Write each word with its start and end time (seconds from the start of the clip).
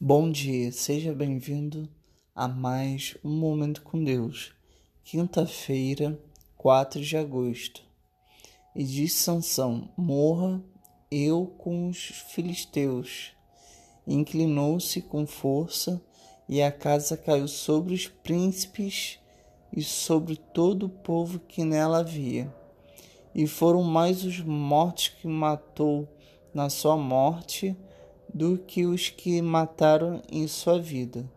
Bom 0.00 0.30
dia, 0.30 0.70
seja 0.70 1.12
bem-vindo 1.12 1.88
a 2.32 2.46
mais 2.46 3.16
um 3.24 3.36
Momento 3.36 3.82
com 3.82 4.04
Deus. 4.04 4.52
Quinta-feira, 5.02 6.16
4 6.56 7.00
de 7.02 7.16
agosto. 7.16 7.82
E 8.76 8.84
diz 8.84 9.12
Sansão: 9.14 9.88
Morra 9.96 10.62
eu 11.10 11.52
com 11.58 11.88
os 11.88 11.98
filisteus. 11.98 13.32
Inclinou-se 14.06 15.02
com 15.02 15.26
força, 15.26 16.00
e 16.48 16.62
a 16.62 16.70
casa 16.70 17.16
caiu 17.16 17.48
sobre 17.48 17.92
os 17.92 18.06
príncipes 18.06 19.18
e 19.76 19.82
sobre 19.82 20.36
todo 20.36 20.86
o 20.86 20.88
povo 20.88 21.40
que 21.40 21.64
nela 21.64 21.98
havia. 21.98 22.54
E 23.34 23.48
foram 23.48 23.82
mais 23.82 24.22
os 24.22 24.38
mortos 24.38 25.08
que 25.08 25.26
matou 25.26 26.08
na 26.54 26.70
sua 26.70 26.96
morte 26.96 27.76
do 28.32 28.58
que 28.58 28.86
os 28.86 29.08
que 29.08 29.40
mataram 29.40 30.22
em 30.30 30.46
sua 30.46 30.80
vida. 30.80 31.30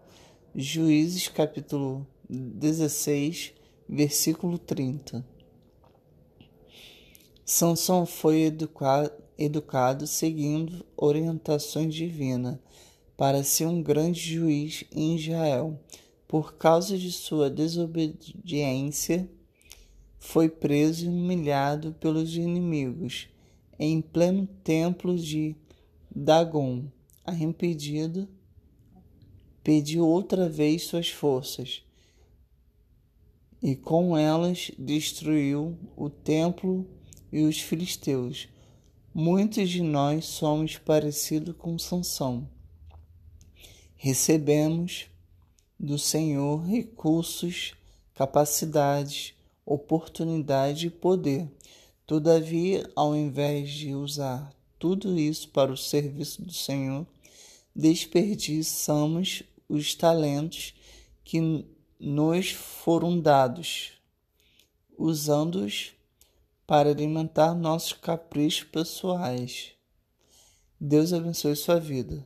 Juízes 0.56 1.28
capítulo 1.28 2.06
16, 2.30 3.54
versículo 3.88 4.58
30. 4.58 5.26
Sansão 7.46 8.06
foi 8.06 8.44
educado, 8.44 9.12
educado 9.38 10.08
seguindo 10.08 10.86
orientações 10.96 11.94
divinas 11.94 12.58
para 13.18 13.44
ser 13.44 13.66
um 13.66 13.82
grande 13.82 14.20
juiz 14.20 14.84
em 14.92 15.16
Israel. 15.16 15.80
Por 16.28 16.56
causa 16.56 16.98
de 16.98 17.12
sua 17.12 17.50
desobediência, 17.50 19.30
foi 20.18 20.48
preso 20.48 21.06
e 21.06 21.10
humilhado 21.10 21.94
pelos 22.00 22.36
inimigos 22.36 23.28
em 23.78 24.00
pleno 24.00 24.48
templo 24.64 25.18
de 25.18 25.56
Dagon, 26.14 26.92
arrependido, 27.24 28.28
pediu 29.64 30.06
outra 30.06 30.50
vez 30.50 30.84
suas 30.84 31.10
forças 31.10 31.84
e 33.62 33.76
com 33.76 34.18
elas 34.18 34.72
destruiu 34.78 35.78
o 35.96 36.10
templo 36.10 36.86
e 37.32 37.44
os 37.44 37.60
filisteus. 37.60 38.50
Muitos 39.14 39.70
de 39.70 39.82
nós 39.82 40.26
somos 40.26 40.78
parecidos 40.78 41.56
com 41.58 41.78
Sansão. 41.78 42.50
Recebemos 43.96 45.06
do 45.80 45.98
Senhor 45.98 46.66
recursos, 46.66 47.74
capacidades, 48.16 49.34
oportunidade 49.66 50.88
e 50.88 50.90
poder. 50.90 51.48
Todavia, 52.06 52.90
ao 52.96 53.16
invés 53.16 53.72
de 53.72 53.94
usar 53.94 54.52
tudo 54.82 55.16
isso 55.18 55.48
para 55.50 55.72
o 55.72 55.78
serviço 55.78 56.42
do 56.42 56.52
Senhor, 56.52 57.06
desperdiçamos 57.74 59.44
os 59.70 59.94
talentos 59.94 60.74
que 61.24 61.40
nos 62.00 62.50
foram 62.50 63.20
dados, 63.20 63.92
usando-os 64.98 65.94
para 66.66 66.90
alimentar 66.90 67.54
nossos 67.54 67.94
caprichos 67.94 68.64
pessoais. 68.64 69.72
Deus 70.80 71.14
abençoe 71.14 71.56
sua 71.56 71.80
vida. 71.80 72.26